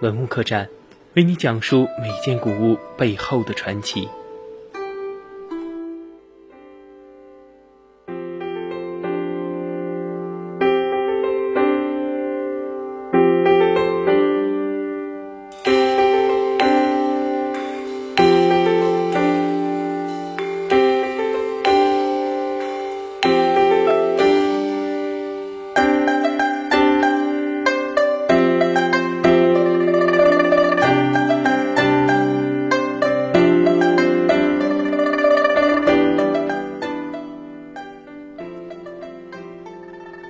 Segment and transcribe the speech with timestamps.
[0.00, 0.66] 文物客栈，
[1.14, 4.08] 为你讲述每件古物背后的传奇。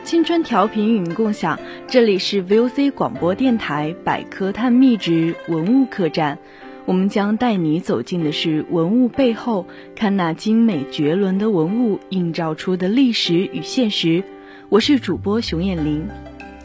[0.02, 6.38] 青春调频与您共享，这里是 VOC 广播电台百科探秘之文物客栈。
[6.86, 14.24] 我们将带你走进的是文物背后，看那精美绝伦的文物映照出的历史与现实。
[14.70, 16.08] 我是主播熊艳玲，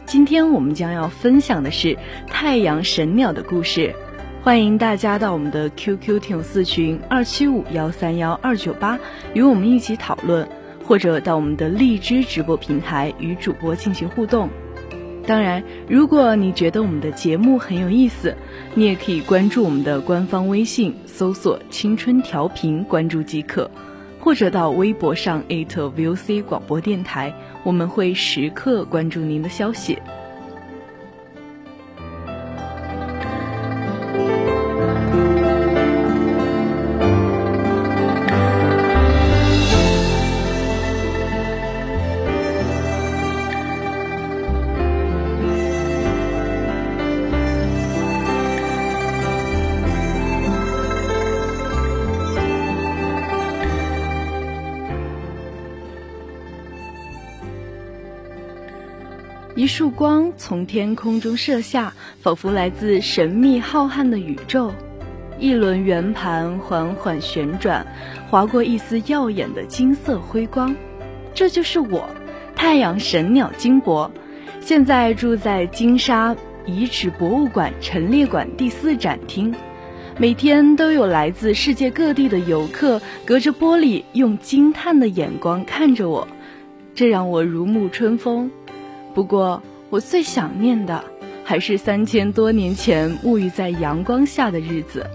[0.06, 1.98] 今天我们将要分享的是
[2.28, 3.94] 太阳神鸟的故事。
[4.42, 8.98] 欢迎大家到我们的 QQ 听友四群二七五幺三幺二九八，
[9.34, 10.48] 与我们一起讨论。
[10.88, 14.50] 或者到我们的荔枝直播平台与主播进行互动。
[15.28, 18.36] 当然，如果你觉得我们的节目很有意思，
[18.76, 23.70] 你也可以关注我们的官方微信，搜索“青春调频”关注即可。
[24.20, 30.00] 或者到微博上 VOC 广播电台，我们会时刻关注您的消息。
[59.56, 64.74] 一束光从天空中射下，仿佛来自神秘浩瀚的宇宙。
[65.40, 67.88] 一轮圆盘缓缓旋转，
[68.30, 70.76] 划过一丝耀眼的金色辉光。
[71.34, 72.10] 这就是我，
[72.54, 74.12] 太阳神鸟金箔。
[74.60, 76.36] 现在住在金沙
[76.66, 79.56] 遗址博物馆陈列馆第四展厅。
[80.18, 86.28] 每天都有来自世界各地的游客隔着玻璃用惊叹的眼光看着我，
[86.94, 88.52] 这让我如沐春风。
[89.16, 91.06] 不过，我最想念的
[91.46, 95.08] 还是三千多年前沐浴在阳光下的日子。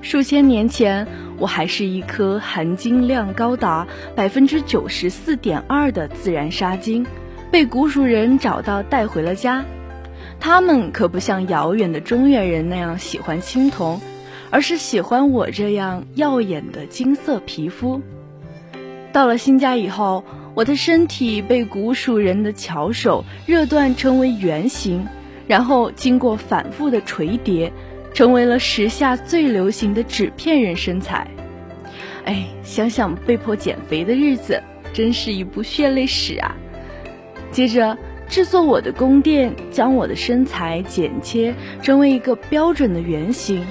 [0.00, 1.06] 数千年前，
[1.38, 3.86] 我还是一颗含金量高达
[4.16, 7.04] 百分之九十四点二的自然沙晶，
[7.50, 9.66] 被古蜀人找到带回了家。
[10.40, 14.00] 他们可不像遥远的中原人那样喜欢青铜，
[14.50, 18.00] 而是喜欢我这样耀眼的金色皮肤。
[19.14, 20.24] 到了新家以后，
[20.56, 25.06] 我的身体被古蜀人的巧手热锻成为圆形，
[25.46, 27.72] 然后经过反复的锤叠，
[28.12, 31.28] 成为了时下最流行的纸片人身材。
[32.24, 34.60] 哎，想想被迫减肥的日子，
[34.92, 36.56] 真是一部血泪史啊！
[37.52, 37.96] 接着
[38.28, 43.64] 制作我的宫殿，将我的身材剪切成为一个标准的圆形。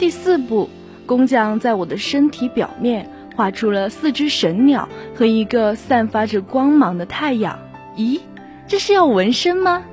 [0.00, 0.68] 第四步，
[1.06, 3.08] 工匠在我的身体表面。
[3.36, 7.58] 画出了四只神鸟和一个散发着光芒的太阳。
[7.96, 8.20] 咦，
[8.66, 9.84] 这是要纹身吗？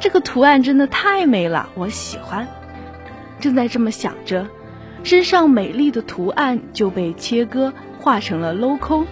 [0.00, 2.46] 这个图案真的太美了，我喜欢。
[3.40, 4.46] 正在这么想着，
[5.02, 9.04] 身上美丽的图案就被切割画成了镂空。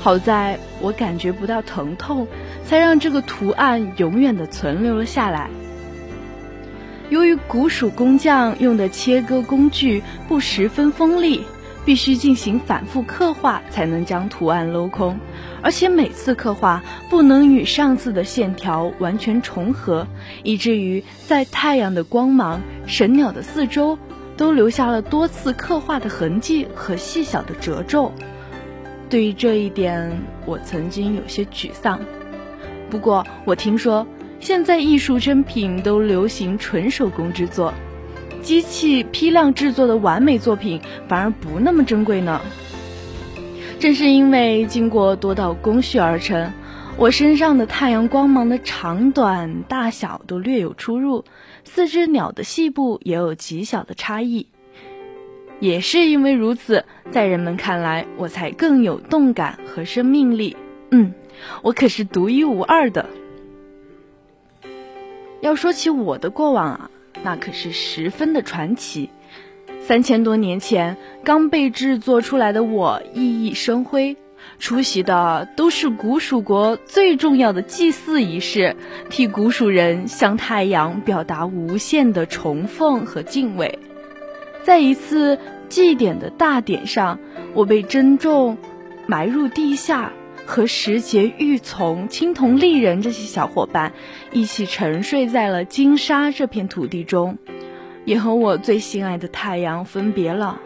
[0.00, 2.26] 好在我感觉不到疼痛，
[2.64, 5.48] 才让这个图案永远的存留了下来。
[7.08, 11.44] 由于古蜀工匠用的切割工具不十分锋利。
[11.84, 15.18] 必须进行反复刻画才能将图案镂空，
[15.62, 20.06] 而且每次刻画不能与上次的线条完全重合，
[20.42, 23.98] 以至于在太阳的光芒、神鸟的四周
[24.36, 28.12] 都留下了多次刻画的痕迹和细小的褶皱。
[29.10, 32.00] 对于这一点，我曾经有些沮丧。
[32.88, 34.06] 不过，我听说
[34.38, 37.74] 现在艺术珍品都流行纯手工制作。
[38.42, 42.40] 机器批量制作的完美作品反而不那么珍贵呢。
[43.78, 46.52] 正是因为经过多道工序而成，
[46.96, 51.24] 我身上的太阳光芒的长短、大小都略有出入，
[51.64, 54.46] 四只鸟的细部也有极小的差异。
[55.58, 60.56] 也是因为如此，在人们看来，我才更有动感和生命力。
[60.90, 61.14] 嗯，
[61.62, 63.06] 我可是独一无二的。
[65.40, 66.90] 要说起我的过往啊，
[67.22, 69.10] 那可是十分的传奇。
[69.80, 74.16] 三千多年前，刚被制作出来的我熠熠生辉，
[74.58, 78.76] 出席的都是古蜀国最重要的祭祀仪式，
[79.10, 83.78] 替古蜀人向太阳表达无限的崇奉和敬畏。
[84.62, 87.18] 在一次祭典的大典上，
[87.54, 88.56] 我被珍重
[89.06, 90.12] 埋入地下。
[90.52, 93.94] 和石碣、玉琮、青铜丽人这些小伙伴
[94.32, 97.38] 一起沉睡在了金沙这片土地中，
[98.04, 100.60] 也和我最心爱的太阳分别了。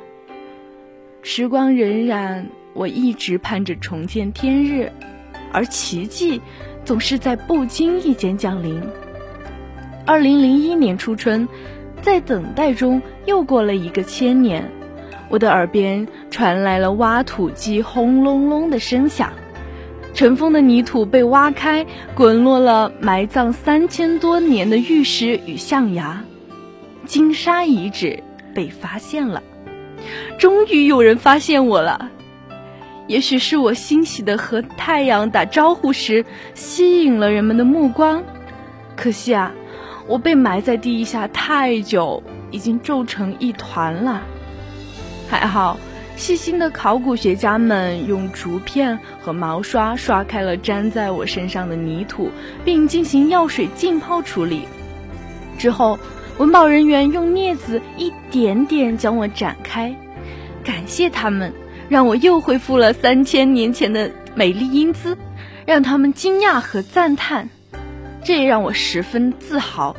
[1.22, 4.90] 时光荏苒，我一直盼着重见天日，
[5.52, 6.40] 而奇迹
[6.84, 8.82] 总是在不经意间降临。
[10.04, 11.46] 二零零一年初春，
[12.02, 14.68] 在等待中又过了一个千年，
[15.28, 19.32] 我的耳边传来了挖土机轰隆隆的声响。
[20.16, 21.84] 尘封的泥土被挖开，
[22.14, 26.24] 滚落了埋葬三千多年的玉石与象牙，
[27.04, 28.22] 金沙遗址
[28.54, 29.42] 被发现了。
[30.38, 32.10] 终于有人发现我了。
[33.06, 36.24] 也许是我欣喜的和太阳打招呼时
[36.54, 38.24] 吸引了人们的目光，
[38.96, 39.52] 可惜啊，
[40.08, 44.22] 我被埋在地下太久，已经皱成一团了。
[45.28, 45.76] 还好。
[46.16, 52.30] 细心的考古学家们用竹片和毛刷刷开了粘在我身上的泥土，
[52.64, 54.62] 并进行药水浸泡处理。
[55.58, 55.98] 之后，
[56.38, 59.94] 文保人员用镊子一点点将我展开。
[60.64, 61.52] 感谢他们，
[61.88, 65.16] 让我又恢复了三千年前的美丽英姿，
[65.66, 67.48] 让他们惊讶和赞叹。
[68.24, 69.94] 这也让我十分自豪。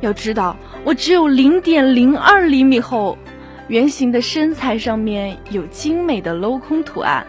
[0.00, 3.18] 要知道，我只有零点零二厘米厚。
[3.68, 7.26] 圆形的身材上面有精美的镂空图案，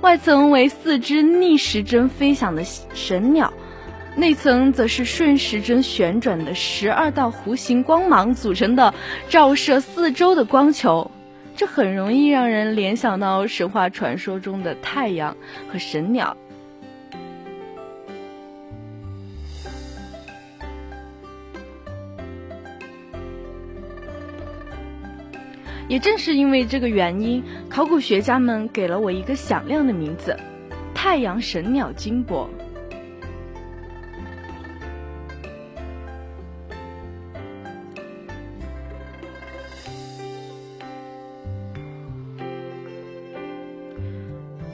[0.00, 2.64] 外层为四只逆时针飞翔的
[2.94, 3.52] 神鸟，
[4.16, 8.94] 内层则是顺时针旋转的十二道弧形光芒组成的
[9.28, 11.10] 照射四周的光球，
[11.54, 15.36] 这很容易让人联想到神话传说中的太阳
[15.70, 16.34] 和神鸟。
[25.88, 30.36] 也正是因为这个原因，考古学家们给了我一个响亮的名字——
[30.92, 32.48] 太阳神鸟金箔。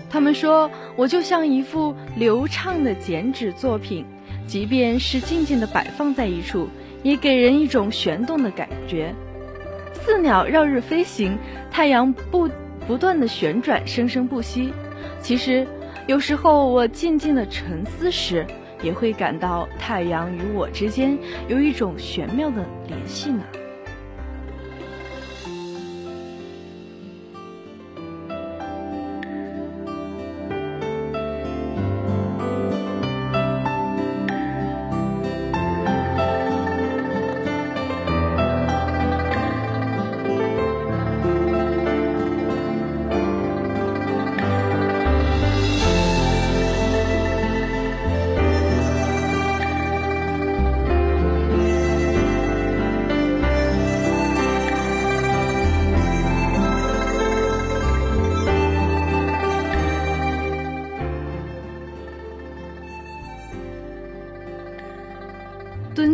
[0.08, 4.04] 他们说，我就像一幅流畅的剪纸作品，
[4.46, 6.68] 即便是静静的摆放在一处，
[7.02, 9.14] 也给人一种旋动的感觉。
[10.04, 11.38] 四鸟绕日飞行，
[11.70, 12.48] 太阳不
[12.86, 14.72] 不断的旋转，生生不息。
[15.20, 15.66] 其实，
[16.08, 18.44] 有时候我静静的沉思时，
[18.82, 21.16] 也会感到太阳与我之间
[21.46, 23.44] 有一种玄妙的联系呢。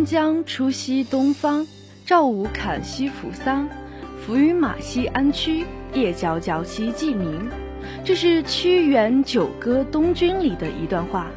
[0.09, 1.67] 将出西东方，
[2.03, 3.69] 赵武坎西扶桑，
[4.19, 5.63] 浮云马西安区，
[5.93, 7.47] 夜皎皎西既明。
[8.03, 11.27] 这是屈原《九歌·东君》里的一段话。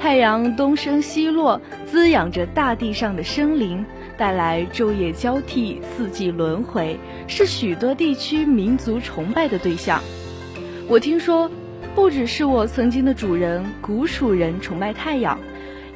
[0.00, 3.84] 太阳东升西落，滋养着大地上的生灵，
[4.16, 10.00] 带来昼夜交替、四季轮回，是许多地区民族崇拜的对象。
[10.88, 11.50] 我听说，
[11.94, 15.38] 不只是我曾经的主人古蜀人崇拜太阳。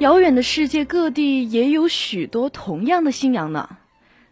[0.01, 3.77] 遥远的世界各地也有许多同样的信仰呢。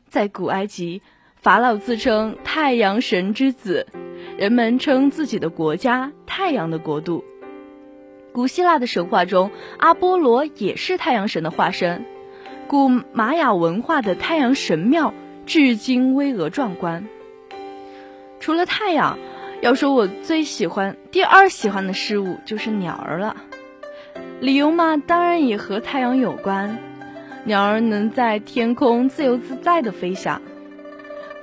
[0.09, 1.03] 在古埃及，
[1.37, 3.87] 法老自称太阳神之子，
[4.39, 7.23] 人们称自己的国家“太阳的国度”。
[8.33, 12.07] 古希腊的神话中，阿波罗也是太阳神的化身。
[12.67, 15.13] 古玛雅文化的太阳神庙
[15.45, 17.07] 至今巍峨壮观。
[18.41, 19.19] 除了太阳，
[19.61, 23.37] 要说我最喜欢、第二喜欢的事物就是鸟儿了。
[24.41, 26.79] 理由嘛，当然也和太阳有关。
[27.45, 30.41] 鸟儿能在天空自由自在地飞翔。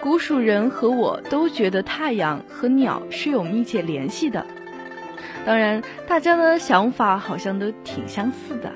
[0.02, 4.46] 古蜀人和我都觉得太阳和鸟是有密切联系的。
[5.46, 8.72] 当然，大家的想法好像都挺相似的。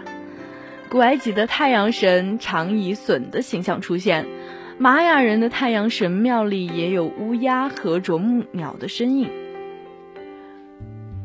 [0.89, 4.25] 古埃及的太阳神常以隼的形象出现，
[4.77, 9.29] 玛雅人的太阳神庙里也有乌鸦和啄木鸟的身影。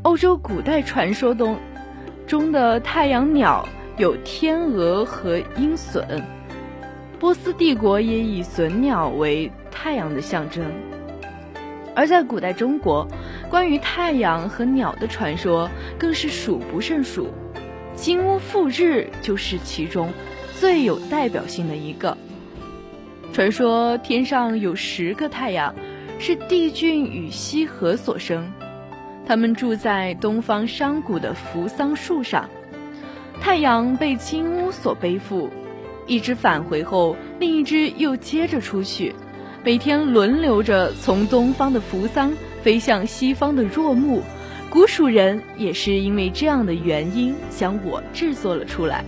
[0.03, 1.57] 欧洲古代传说中
[2.27, 6.23] 中的太阳鸟有天鹅和鹰隼，
[7.21, 10.65] 波斯帝国也以隼鸟为太阳的象征。
[11.95, 13.07] 而在古代中国，
[13.51, 17.29] 关于太阳和鸟的传说更是数不胜数。
[17.95, 20.11] 金乌复日就是其中
[20.59, 22.17] 最有代表性的一个。
[23.33, 25.75] 传说天上有十个太阳，
[26.19, 28.51] 是帝俊与羲和所生，
[29.27, 32.49] 他们住在东方山谷的扶桑树上。
[33.41, 35.51] 太阳被金乌所背负，
[36.07, 39.15] 一只返回后，另一只又接着出去，
[39.65, 44.23] 每天轮流着从东方的扶桑飞向西方的若木。
[44.71, 49.05] 古蜀人也是因为这样的原因将我制作了出来。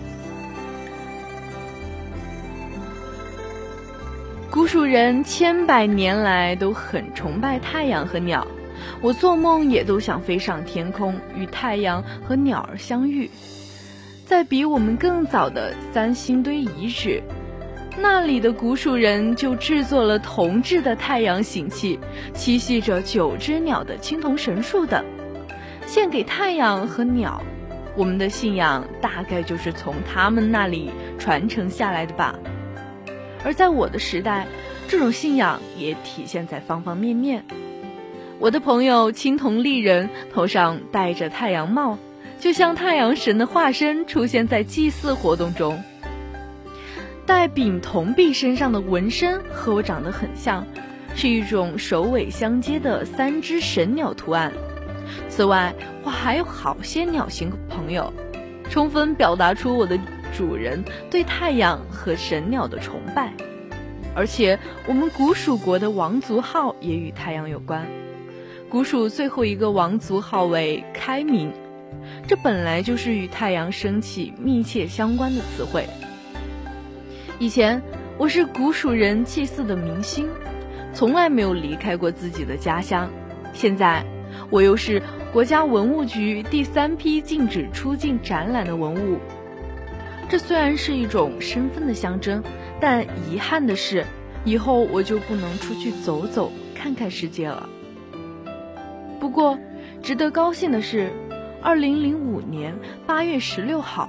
[4.49, 8.47] 古蜀人千百年来都很崇拜太阳和鸟，
[9.00, 13.31] 我做梦也都想飞上天空与太阳和鸟儿相遇。
[14.25, 17.23] 在比我们更早的三星堆遗址，
[17.99, 21.99] 那里的古蜀人就制作了铜制的太阳形器，
[22.35, 25.05] 栖息着九只鸟的青铜神树等。
[25.87, 27.40] 献给太阳和鸟，
[27.97, 32.35] 我们的信仰大概就是从他们那里传承下来的吧。
[33.45, 34.49] 而在我的时代，
[34.88, 37.45] 这种信仰也体现在方方面面。
[38.38, 41.99] 我的朋友青铜丽人头上戴着太阳帽，
[42.38, 45.83] 就像太阳神的化身出现在祭祀活动中。
[47.25, 50.66] 戴丙铜币身上的纹身和我长得很像，
[51.14, 54.52] 是一种首尾相接的三只神鸟图案。
[55.31, 55.75] 此外，
[56.05, 58.12] 我还有好些鸟形朋友，
[58.69, 59.99] 充分表达出我的
[60.37, 63.33] 主人对太阳和神鸟的崇拜。
[64.14, 67.87] 而且，我们古蜀国的王族号也与太阳有关。
[68.69, 71.53] 古蜀最后一个王族号为开明，
[72.27, 75.87] 这本来就是与太阳升起密切相关的词汇。
[77.39, 77.81] 以前，
[78.19, 80.29] 我是古蜀人祭祀的明星，
[80.93, 83.09] 从来没有离开过自己的家乡。
[83.53, 84.05] 现在。
[84.51, 89.19] 我又是国家文物局第三批禁止出境展览的文物，
[90.29, 92.43] 这虽然是一种身份的象征，
[92.79, 94.05] 但遗憾的是，
[94.45, 97.67] 以后我就不能出去走走看看世界了。
[99.19, 99.59] 不过，
[100.03, 101.11] 值得高兴的是，
[101.63, 102.75] 二零零五年
[103.07, 104.09] 八月十六号，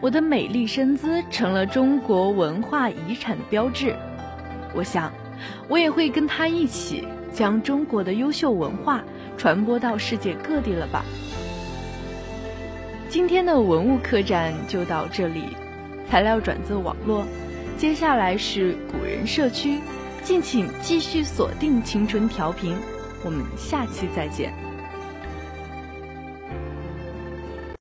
[0.00, 3.94] 我的美丽身姿成了中国文化遗产的标志。
[4.74, 5.12] 我想，
[5.68, 9.02] 我也会跟他一起将中国的优秀文化。
[9.36, 11.02] 传播到世界各地了吧？
[13.08, 15.44] 今天的文物客栈就到这里，
[16.10, 17.24] 材料转自网络。
[17.78, 19.80] 接下来是古人社区，
[20.22, 22.76] 敬请继续锁定青春调频，
[23.22, 24.69] 我们下期再见。